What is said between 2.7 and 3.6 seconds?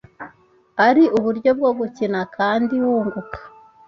wunguka,